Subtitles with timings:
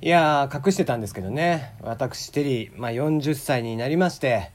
[0.00, 1.74] いやー、隠してたんですけどね。
[1.82, 4.52] 私、テリー、まあ、40歳になりまして、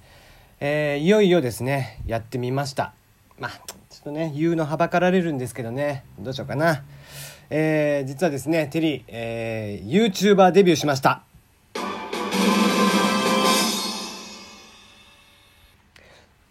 [0.62, 2.94] えーいよいよですね、やってみました。
[3.40, 3.52] まあ、
[3.90, 6.84] ちょっとね、言うのはばかられるんですけどね、どうしようかな。
[7.50, 11.24] えー実はですね、テリー、えー YouTuber デビューしました。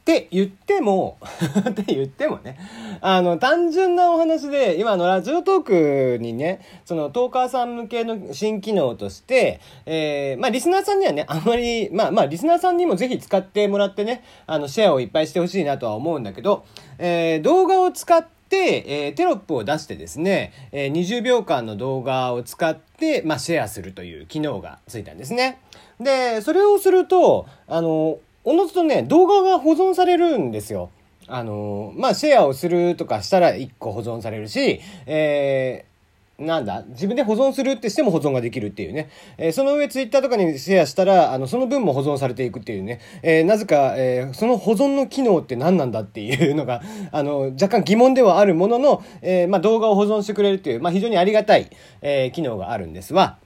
[0.03, 1.17] って言っても
[1.71, 2.59] って言ってもね
[3.05, 16.65] あの単純なお話で今のラジオトークにねそのトーカーさん向けの新機能として、えーまあリスナーさんにはねあんまりまあまあリスナーさんにもぜひ使ってもらってねあのシェアをいっぱいしてほしいなとは思うんだけど、
[16.99, 25.59] えー動画を使ってえーテロップを出してですね、えー20秒間の動画を使って、まあ、シェアするという機能がついたんですね。
[25.99, 30.91] で、それをすると、あの、おのずとね、動画が保存されるんですよ。
[31.29, 35.93] あの、まあ、シェアをするとかしたら1個保存されるし、えー
[36.39, 39.11] なんだ自分で保存するってしても保存ができるっていうね。
[39.39, 43.01] えーその上ツイッターとかにシェアしたら、あの、その分も保存されていくっていうね。
[43.23, 46.83] えーなぜか、えーその保存の機能って何なんだっていうのが、
[47.13, 53.39] あの、若干疑問ではあるものの、えーまあ、動画を保存してくれるっていう、まあ、非常にありがたい、えー機能があるんですわ。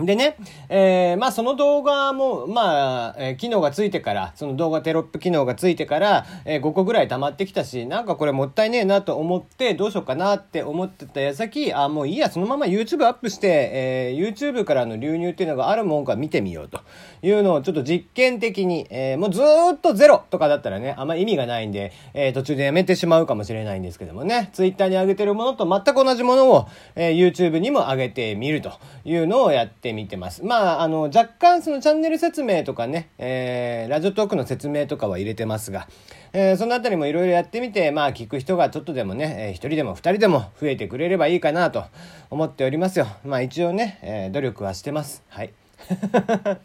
[0.00, 0.36] でね、
[0.68, 16.80] えーまあその動画も、まあ、えー機能がついてから、その動画テロップ機能がついてから、えー5個ぐらい溜まってきたし、なんかこれもったいねえなと思って、どうしようかなって思ってた矢先、あ、もういいや、そのまま YouTube アップして、えー YouTube からの流入っていうのがあるもんか見てみようと。
[17.20, 28.74] いうのをちょっと実験的に、えーもうずーっとゼロとかだったらね、あんま意味がないんで、えー途中でやめてしまうかもしれないんですけどもね、Twitter に上げてるものと全く同じものを、えー YouTube にも上げてみると
[29.04, 30.44] いうのをやってみてます。
[30.44, 35.88] まあ、あの、若干そのチャンネル説明とかね、えーラジオトークの説明とかは入れてますが、
[36.32, 41.84] えーそのあたりもいろいろやってみて、まあ、聞く人がちょっとでもね、えー人でも二人でも増えてくれればいいかなと
[42.30, 43.06] 思っておりますよ。
[43.24, 45.22] まあ、一応ね、えー努力はしてます。
[45.28, 45.52] はい。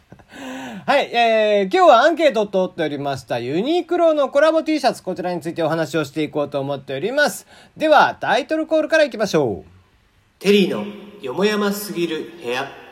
[0.85, 7.47] はい、えー、今日はアンケートを取っておりましたユニクロのコラボ T シャツ、こちらについてお話をしていこうと思っております。
[7.77, 9.73] では、タイトルコールからいきましょう。
[10.39, 10.85] テリーの
[11.21, 12.82] よもやますぎる部屋。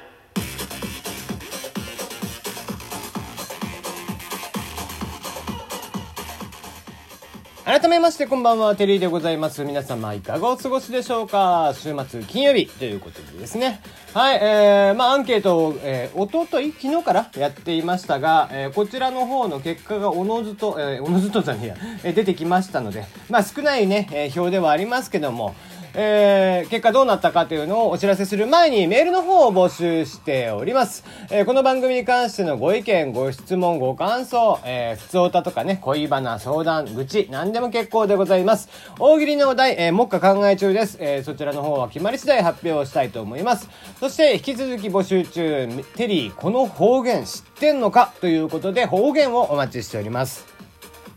[7.72, 9.64] 改めましてこんばんは、テリーでございます。
[9.64, 11.74] 皆様いかがお過ごしでしょうか？
[11.74, 13.80] 週末金曜日ということでですね。
[14.14, 25.56] はい、えー、まあアンケートを、えー、おととい昨日からやっていましたが、えーこちらの方の結果がおのずと、えーおのずとじゃねえや、えー出てきましたので、まあ少ないね、えー表ではありますけども、
[25.94, 31.04] えー結果どうなったかというのをお知らせする前にメールの方を募集しております。
[31.30, 38.70] えーこの番組に関してのご意見、ご質問、ご感想、えー、普通歌とかね、恋バナ、相談、愚痴、何でも結構でございます。
[39.00, 40.98] 大喜利のお題、えー、目下考え中です。
[41.00, 43.70] えーそちらの方は決まり次第発表したいと思います。
[44.00, 48.14] そして、引き続き募集中、テリー、この方言知ってんのか？
[48.22, 50.51] ということで、方言をお待ちしております。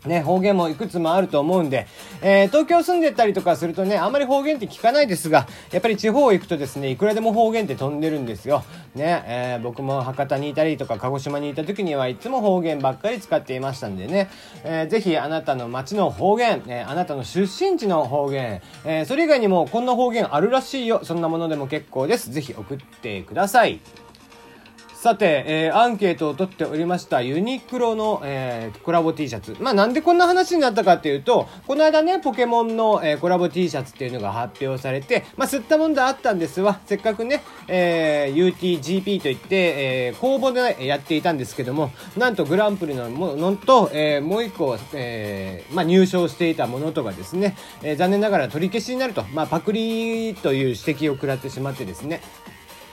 [0.05, 1.87] ね、方言もいくつもあると思うんで、
[2.21, 8.63] えー東京住んでたりとかするとね、あんまり方言って聞かないですが、やっぱり地方行くとですね、いくらでも方言って飛んでるんですよ。
[8.95, 14.29] ね、えー僕も博多にいたりとか鹿児島にいた時にはいつも方言ばっかり使っていましたんでね、
[14.63, 22.31] えーぜひあなたの町の方言、えーあなたの出身地の方言、えーそれ以外にもこんな方言あるらしいよ、そんなものでも結構です。
[22.31, 23.79] ぜひ送ってください。
[25.05, 29.55] さて、えーアンケートを取っておりましたユニクロの、えーコラボ T シャツ。
[29.59, 36.79] まあなんでこんな話になったかっていうと、この間ね、ポケモンの、えーコラボ T シャツっていうのが発表されて、まあ吸ったもんであったんですわ。
[36.87, 39.55] せっかくね、えー UTGP といって、
[40.09, 52.21] えー公募でやっていたんですけども、なんとグランプリのものと、えーもう一個、えーまあ入賞していたものとかですね、えー残念ながら取り消しになると、まあパクリという指摘を食らってしまってですね、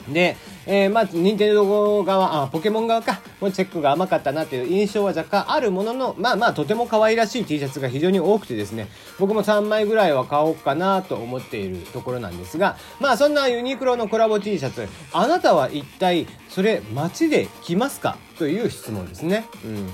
[0.08, 0.36] で、
[0.66, 18.16] えー、まあ、任天堂側、あ、ポケモン側か、もうチェックが甘かったなという印象は若干あるものの、まあまあ、とても可愛らしい T シャツが非常に多くてですね、僕も3枚ぐらいは買おうかなと思っているところなんですが、まあ、そんなユニクロのコラボ T シャツ、あなたは一体、それ、街で着ますか？
[18.38, 19.46] という質問ですね。
[19.64, 19.90] うん。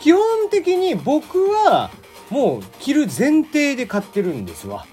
[0.00, 1.90] 基本的に僕は、
[2.30, 4.86] もう着る前提で買ってるんですわ。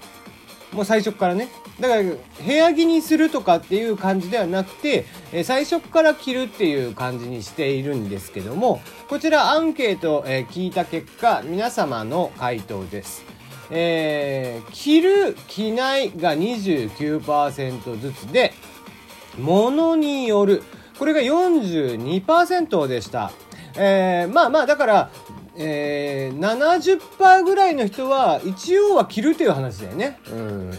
[0.72, 1.48] もう最初からね。
[1.80, 13.24] だから、部屋着にするとかっていう感じではなくて、え最初から着るっていう感じにしているんですけども、こちらアンケート、え聞いた結果、皆様の回答です。
[13.70, 18.52] えー着る、着ないが29%ずつで、
[19.38, 20.62] ものによる。
[20.98, 23.32] これが42%でした。
[23.76, 25.10] えーまあまあ、だから、
[25.56, 30.18] えー、70%ぐらいの人は一応は着るっていう話だよね。
[30.30, 30.78] うん。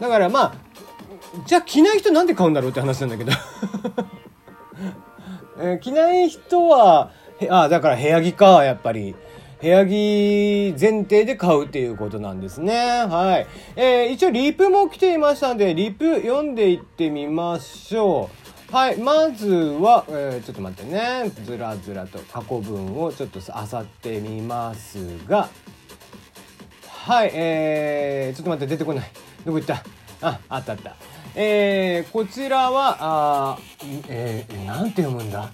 [0.00, 0.54] だからまあ、
[1.46, 3.32] じゃあ着ない人なんで買うんだろうって話なんだけど。
[5.60, 7.10] え着ない人は、
[7.48, 9.14] あ、だから部屋着か、やっぱり。
[9.60, 12.74] 部屋着前提で買うっていうことなんですね。
[12.74, 13.46] はい。
[13.76, 18.28] えー一応リープも来ていましたので、リープ読んでいってみましょ
[18.70, 18.74] う。
[18.74, 18.98] はい。
[18.98, 21.30] まずは、えーちょっと待ってね。
[21.44, 25.48] ずらずらと過去文をちょっと漁ってみますが、
[26.88, 29.10] はい、えー、ちょっと待って、出てこない。
[29.44, 29.82] どこ行った
[30.22, 30.96] あ、あったあった。
[31.34, 33.58] えー、こちらは、あ
[34.08, 35.50] えー、なんて読むんだ？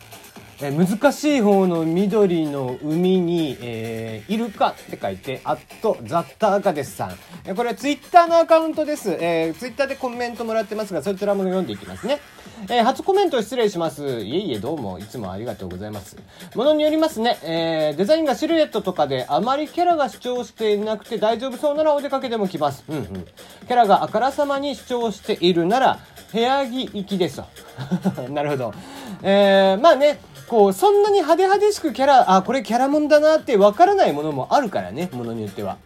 [0.63, 7.17] え難しい方の緑の海に、えー、イルカって書いて、アットザッターカデスさん。
[7.47, 9.11] えこれはツイッターのアカウントです。
[9.11, 12.21] えー、ツイッターでコメントもらってますが、そちらも読んでいきますね。
[12.69, 14.21] えー初コメント失礼します。
[14.21, 16.17] いえいえ、どうも、いつもありがとうございます。
[16.55, 22.85] ものによりますね、えー、デザインがシルエットとかであまりキャラが主張していなくて大丈夫そうならお出かけでも来ます。
[22.89, 23.05] うんうん。
[23.05, 26.01] キャラがあからさまに主張しているなら、
[26.33, 27.45] 部屋着行きですと。
[28.29, 28.75] なるほど。
[29.23, 35.79] えー、まあね、こう、そんなに派手派手しくキャラ、あ、これキャラもんだなってわからないものもあるからね、ものによっては。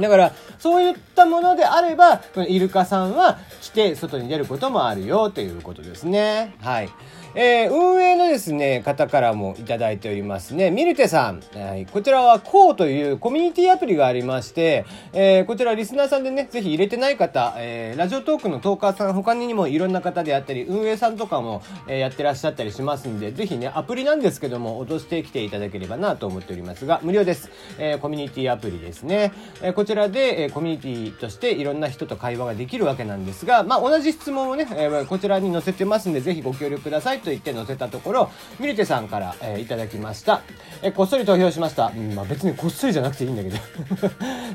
[0.00, 6.54] だから、そういったものであれば、イルカさんは来て外に出ることもあるよということですね。
[6.60, 6.88] はい。
[7.34, 10.70] えー、運営ですね、方からもいただいておりますね。
[10.70, 11.42] ミルテさん。
[11.54, 11.86] はい。
[11.86, 27.50] こちらは KO というコミュニティアプリがありまして、えー、こちらリスナーさんでね、ぜひ入れてない方、えー、ラジオトークのトーカーさん他にもいろんな方であったり、運営さんとかも、えーやってらっしゃったりしますんで、ぜひね、アプリなんですけども、落としてきていただければなと思っておりますが、無料です。
[27.78, 29.32] えー、コミュニティアプリですね。
[29.62, 38.27] えーこちらで、えーコミュニティとしていろんな人と会話ができるわけなんですが、まあ、同じ質問をね、えーこちらに載せてますんで、ぜひご協力くださいと言って載せたところ、
[38.58, 40.42] ミルテさんから、えーいただきました。
[40.82, 41.92] えこっそり投票しました。
[41.94, 43.56] うん、まあ、別にこっそりじゃなくていいんだけど、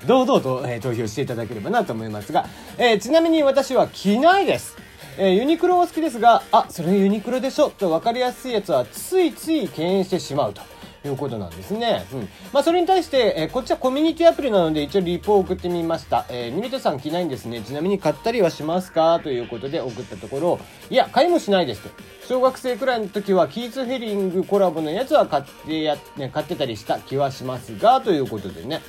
[0.08, 2.46] 堂々と、えー投票していただければなと思いますが、
[2.78, 4.76] えーちなみに私は着ないです。
[5.18, 7.70] えーユニクロは好きですが、あ、それユニクロでしょ？
[7.70, 10.62] と分かりやすいやつはついつい敬遠してしまうと。
[11.06, 12.06] いうことなんですね。
[12.14, 12.30] うん。
[12.54, 16.26] まあ、それに対して、えーこっちはコミュニティアプリなので一応リポを送ってみました。
[16.30, 17.62] えー、ミルトさん着ないんですね。
[17.62, 19.20] ちなみに買ったりはしますか？
[19.22, 20.60] ということで送ったところ、
[20.90, 21.90] いや、買いもしないですと。
[22.28, 28.82] 小学生くらいの時はキーツヘリングコラボのやつは買ってや、ね、買ってたりした気はしますが、ということでね。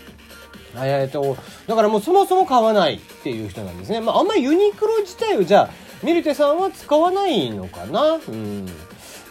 [0.76, 1.36] えーと、
[1.68, 4.00] だからもうそもそも買わないっていう人なんですね。
[4.00, 5.70] まあ、あんまりユニクロ自体をじゃあ、
[6.04, 8.14] ミルテさんは使わないのかな？
[8.14, 8.66] うん。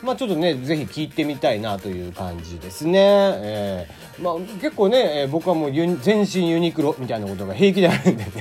[0.04, 3.00] まあちょっとね、ぜひ聞いてみたいなという感じですね。
[3.00, 8.32] えーまあ結構ね、えー僕はもう全身ユニクロみたいなことが平気であるんでね。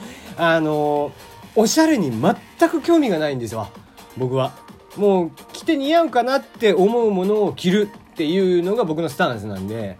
[0.36, 1.12] あのー
[1.58, 3.68] おしゃれに全く興味がないんですよ。
[4.18, 4.52] 僕は。
[4.96, 9.96] もう着て似合うかなって思うものを着るっていうのが僕のスタンスなんで、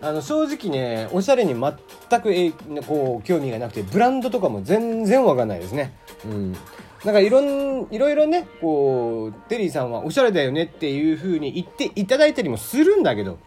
[0.00, 2.52] あの正直ね、おしゃれに全くえ
[2.86, 5.94] こう興味がなくて、ブランドとかも全然わかんないですね。
[6.24, 6.56] うん。
[7.04, 13.38] なんかいろん、いろいろね、こう、テリーさんはおしゃれだよねっていう風に言っていただいたりもするんだけど、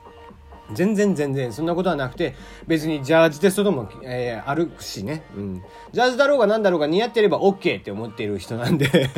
[0.72, 2.36] 全然全然そんなことはなくて、
[2.66, 5.24] 別にジャージテストでも、えーあるしね。
[5.36, 5.64] うん。
[5.92, 9.10] ジャージだろうが何だろうが似合ってれば OK って思っている人なんで。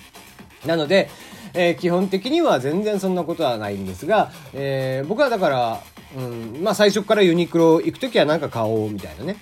[0.64, 1.10] なので、
[1.52, 5.80] えー基本的には全然そんなことはないんですが、えー僕はだから、
[6.16, 9.36] うん、まあ最初からユニクロ行くときはなんか買おうみたいなね。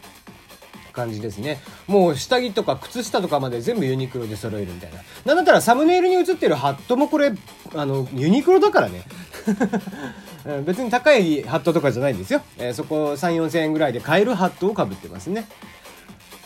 [0.92, 1.60] 感じですね。
[1.86, 5.00] もう下着とか靴下とかまで全部ユニクロで揃えるみたいな。
[5.24, 7.32] なんだったらサムネイルに写ってるハットもこれ、
[7.74, 9.04] あの、ユニクロだからね。
[10.66, 12.42] 別に高いハットとかじゃないんですよ。
[12.58, 15.46] えーそこ3、4千円ぐらいで買えるハットをかぶってますね。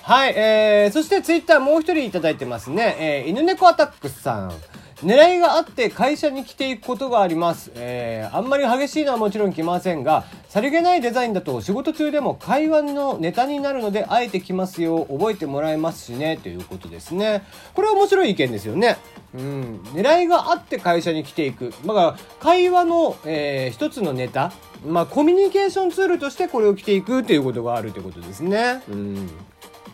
[0.03, 2.97] はい、えー、そしてツイッターもう一人いただいてますね。
[3.01, 4.53] えー、犬猫アタックさん。
[5.03, 7.71] 狙いがあって会社に着ていくことがあります。
[7.75, 15.05] えー、あんまり激しいのはもちろん着ませんが、さりげないデザインだと仕事中でも会話のネタになるので、あえて着ますよ。
[15.11, 16.39] 覚えてもらえますしね。
[16.43, 17.43] ということですね。
[17.75, 18.97] これは面白い意見ですよね。
[19.35, 19.81] うん。
[19.93, 21.75] 狙いがあって会社に着ていく。
[21.85, 24.53] だから、会話の、えー、一つのネタ。
[24.87, 28.83] まあ、コミュニケーションツールとしてこれを着ていくっていうことがあるってことですね。
[28.89, 29.31] うん。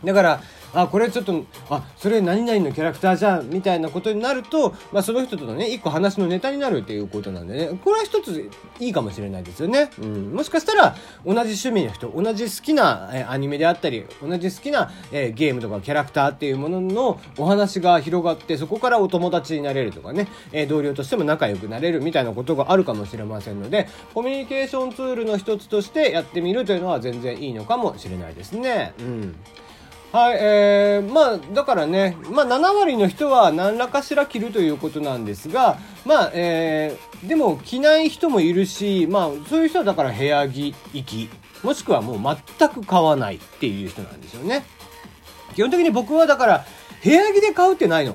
[0.04, 0.40] だから、
[0.74, 8.50] あ、これちょっと、あ、それ何々のキャラクターじゃん、みたいなことになると、まあその人とのね、一個話のネタになるっていうことなんでね、これは一つ
[8.80, 9.90] いいかもしれないですよね。
[10.00, 10.32] うん。
[10.32, 28.94] もしかしたら、同じ趣味の人、同じ好きな、えアニメであったり、同じ好きな、えゲームとかキャラクターっていうもののお話が広がって、そこからお友達になれるとかね、え同僚としても仲良くなれるみたいなことがあるかもしれませんので、コミュニケーションツールの一つとしてやってみるというのは全然いいのかもしれないですね。
[28.98, 29.36] うん。
[30.12, 41.30] はい、えー、まあ、だからね、まあ、7割の人は何らかしら着るということなんですが、まあ、えー、でも着ない人もいるし、まあ、そういう人はだから部屋着、行き、
[41.64, 44.64] もしくはもう全く買わないっていう人なんですよね。
[45.54, 46.66] 基本的に僕はだから、
[47.02, 48.14] 部屋着で買うってないの。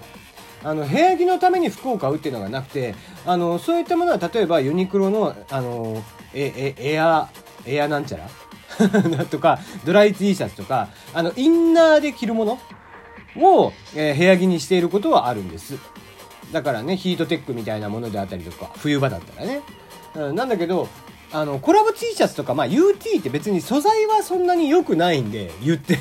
[0.64, 2.94] あの、部屋着のために服を買うっていうのがなくて、
[3.26, 6.04] あの、そういったものは例えばユニクロの、あの、
[6.36, 7.30] え、え、エア、
[7.66, 8.30] エアなんちゃら
[9.30, 12.60] とか、ドライ T シャツとか、あの、インナーで着るもの
[13.38, 15.78] を、えー、部屋着にしていることはあるんです。
[16.52, 19.62] だからね、ヒートテックみたいなものであったりとか、冬場だったらね。
[20.16, 20.88] うん、なんだけど、
[21.32, 26.00] あの、コラボ T シャツとか、まあ UT って別に素材はそんなに良くないんで、言って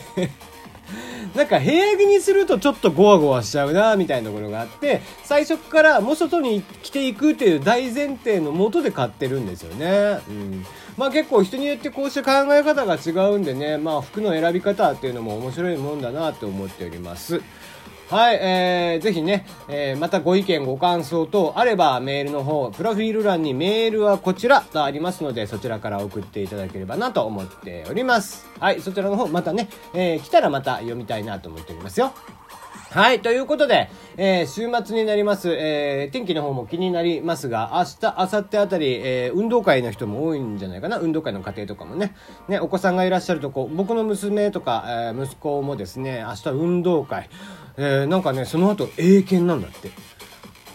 [1.34, 10.20] なんか部屋着にするとちょっとゴワゴワしちゃうな、みたいなところがあって、最初からもう外に着ていくっていう大前提のもとで買ってるんですよね。
[10.28, 10.66] うん。
[10.96, 17.40] まあ結構人によってこうして考え方が違うんでね、まあ服の選び方っていうのも面白いもんだなと思っております。
[18.08, 28.46] はい、えー、ぜひね、えー、またご意見、ご感想等あればメールの方、プロフィール欄にメールはこちらとありますので、そちらから送っていただければなと思っております。
[28.60, 32.12] はい、そちらの方、またね、えー、来たらまた読みたいなと思っておりますよ。
[32.96, 33.20] はい。
[33.20, 35.50] ということで、えー、週末になります。
[35.52, 40.98] えー、天気の方も気になりますが、明日、明後日あたり、えー、運動会の人も多いんじゃないかな。
[40.98, 42.14] 運動会の家庭とかもね。
[42.48, 47.28] ね、お子さんがいらっしゃるとこ、僕の娘とか、えー、息子もですね、明日運動会。
[47.76, 49.88] えー、なんかね、その後、英検なんだって。
[49.88, 49.90] い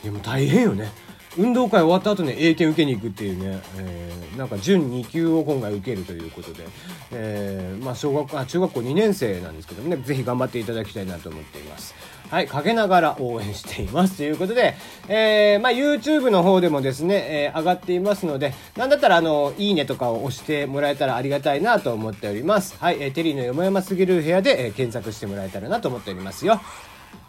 [0.06, 0.92] や、も大変よね。
[1.38, 6.68] 運動会終わった後に英検受けに行くっていうね、えー、なんか準2級を今回受けるということで、
[7.12, 11.96] えー、まあ小学あ中学校2年生なんですけどもね、ぜひ頑張っていただきたいなと思っています。
[12.32, 14.16] はい、かけながら応援しています。
[14.16, 14.76] ということで、
[15.10, 22.78] えー、まあ YouTube の方でもですね、えー、上がっていますので、なんだったらあの、いいねとかを押してもらえたらありがたいなと思っております。
[22.80, 26.62] はい、えー、テリーのよもやますぎる部屋で、えー、検索してもらえたらなと思っておりますよ。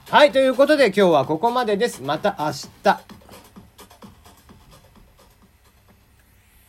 [0.09, 2.01] はい、ということで今日はここまでです。
[2.01, 2.53] また明
[2.85, 3.22] 日。